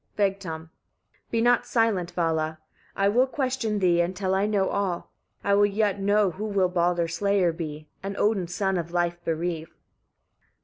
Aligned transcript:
Vegtam. 0.17 0.49
13. 0.71 0.71
"Be 1.29 1.41
not 1.41 1.67
silent, 1.67 2.09
Vala! 2.09 2.57
I 2.95 3.07
will 3.07 3.27
question 3.27 3.77
thee, 3.77 4.01
until 4.01 4.33
I 4.33 4.47
know 4.47 4.69
all. 4.69 5.11
I 5.43 5.53
will 5.53 5.67
yet 5.67 5.99
know 5.99 6.31
who 6.31 6.45
will 6.45 6.69
Baldr's 6.71 7.17
slayer 7.17 7.51
be, 7.53 7.87
and 8.01 8.17
Odin's 8.17 8.55
son 8.55 8.79
of 8.79 8.89
life 8.91 9.23
bereave." 9.23 9.75